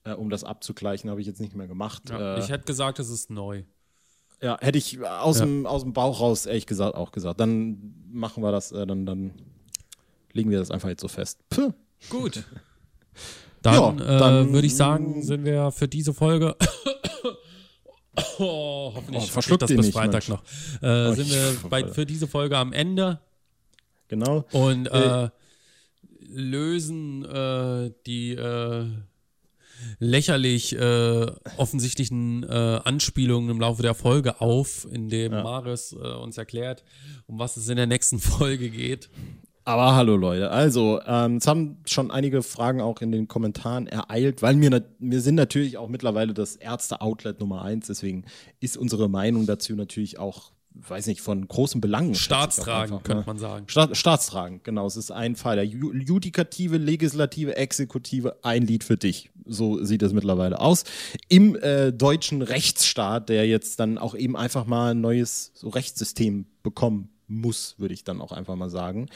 [0.09, 2.11] Äh, um das abzugleichen, habe ich jetzt nicht mehr gemacht.
[2.11, 3.65] Ja, äh, ich hätte gesagt, es ist neu.
[4.41, 5.45] Ja, hätte ich aus, ja.
[5.45, 7.41] dem, aus dem Bauch raus ehrlich gesagt auch gesagt.
[7.41, 9.33] Dann machen wir das, äh, dann, dann
[10.33, 11.41] legen wir das einfach jetzt so fest.
[11.51, 11.73] Puh.
[12.11, 12.45] Gut.
[13.61, 16.55] Dann, ja, dann äh, würde ich sagen, sind wir für diese Folge.
[18.39, 20.45] oh, hoffentlich oh, das bis Freitag noch.
[20.81, 23.19] Äh, oh, sind wir bei, für diese Folge am Ende.
[24.07, 24.45] Genau.
[24.53, 25.29] Und äh, äh
[26.29, 28.37] lösen äh, die
[29.99, 35.43] lächerlich äh, offensichtlichen äh, Anspielungen im Laufe der Folge auf, in dem ja.
[35.43, 36.85] Maris äh, uns erklärt,
[37.27, 39.09] um was es in der nächsten Folge geht.
[39.65, 44.41] Aber hallo Leute, also ähm, es haben schon einige Fragen auch in den Kommentaren ereilt,
[44.41, 48.25] weil wir, wir sind natürlich auch mittlerweile das Ärzte-Outlet Nummer eins, deswegen
[48.61, 52.15] ist unsere Meinung dazu natürlich auch weiß nicht, von großen Belangen.
[52.15, 53.27] Staatstragend, könnte ne?
[53.27, 53.69] man sagen.
[53.69, 54.87] Staat, staatstragend, genau.
[54.87, 55.57] Es ist ein Fall.
[55.57, 59.31] Der Judikative, Legislative, Exekutive, ein Lied für dich.
[59.49, 60.85] So sieht es mittlerweile aus.
[61.29, 66.47] Im äh, deutschen Rechtsstaat, der jetzt dann auch eben einfach mal ein neues so Rechtssystem
[66.63, 69.09] bekommen muss, würde ich dann auch einfach mal sagen.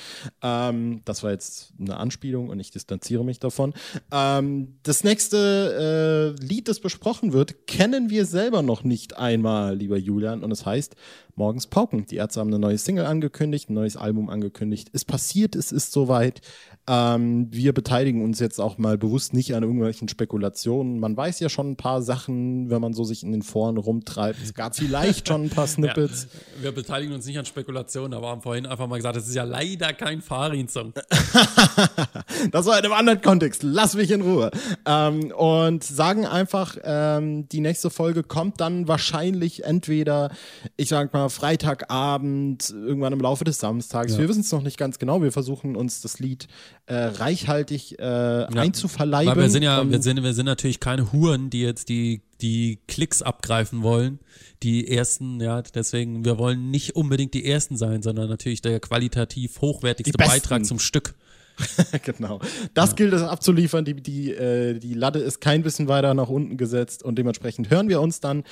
[0.42, 3.72] Ähm, das war jetzt eine Anspielung und ich distanziere mich davon.
[4.12, 9.96] Ähm, das nächste äh, Lied, das besprochen wird, kennen wir selber noch nicht einmal, lieber
[9.96, 10.94] Julian, und es heißt
[11.34, 12.06] Morgens Pauken.
[12.06, 14.90] Die Ärzte haben eine neue Single angekündigt, ein neues Album angekündigt.
[14.92, 16.42] Es passiert, es ist soweit.
[16.88, 20.98] Ähm, wir beteiligen uns jetzt auch mal bewusst nicht an irgendwelchen Spekulationen.
[20.98, 24.42] Man weiß ja schon ein paar Sachen, wenn man so sich in den Foren rumtreibt.
[24.42, 26.26] Es gab vielleicht schon ein paar Snippets.
[26.56, 29.35] Ja, wir beteiligen uns nicht an Spekulationen, aber haben vorhin einfach mal gesagt, es ist
[29.37, 30.92] ja leider kein Farin-Song.
[32.50, 33.62] das war in einem anderen Kontext.
[33.62, 34.50] Lass mich in Ruhe.
[34.85, 40.33] Ähm, und sagen einfach, ähm, die nächste Folge kommt dann wahrscheinlich entweder,
[40.76, 44.14] ich sag mal, Freitagabend, irgendwann im Laufe des Samstags.
[44.14, 44.18] Ja.
[44.18, 45.22] Wir wissen es noch nicht ganz genau.
[45.22, 46.48] Wir versuchen uns das Lied
[46.92, 48.48] äh, reichhaltig äh, ja.
[48.48, 49.34] einzuverleiben.
[49.34, 52.80] Weil wir sind ja, wir sind, wir sind natürlich keine Huren, die jetzt die, die
[52.86, 54.18] Klicks abgreifen wollen.
[54.62, 59.60] Die ersten, ja, deswegen, wir wollen nicht unbedingt die ersten sein, sondern natürlich der qualitativ
[59.62, 61.14] hochwertigste Beitrag zum Stück.
[62.05, 62.40] genau.
[62.75, 62.96] Das ja.
[62.96, 63.85] gilt es abzuliefern.
[63.85, 67.88] Die, die, äh, die Latte ist kein bisschen weiter nach unten gesetzt und dementsprechend hören
[67.88, 68.44] wir uns dann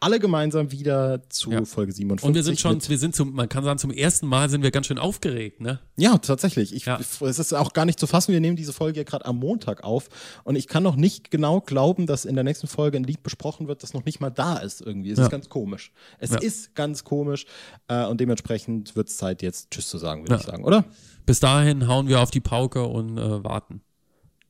[0.00, 1.64] alle gemeinsam wieder zu ja.
[1.64, 2.26] Folge 57.
[2.26, 4.70] Und wir sind schon, wir sind zum, man kann sagen, zum ersten Mal sind wir
[4.70, 5.80] ganz schön aufgeregt, ne?
[5.96, 6.74] Ja, tatsächlich.
[6.74, 6.98] Ich, ja.
[6.98, 8.32] Es ist auch gar nicht zu fassen.
[8.32, 10.08] Wir nehmen diese Folge ja gerade am Montag auf
[10.44, 13.68] und ich kann noch nicht genau glauben, dass in der nächsten Folge ein Lied besprochen
[13.68, 15.10] wird, das noch nicht mal da ist irgendwie.
[15.10, 15.92] Es ist ganz komisch.
[16.18, 17.46] Es ist ganz komisch
[17.88, 20.84] äh, und dementsprechend wird es Zeit, jetzt Tschüss zu sagen, würde ich sagen, oder?
[21.26, 23.82] Bis dahin hauen wir auf die Pauke und äh, warten.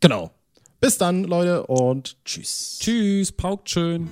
[0.01, 0.31] Genau.
[0.79, 2.79] Bis dann, Leute, und tschüss.
[2.81, 4.11] Tschüss, paukt schön.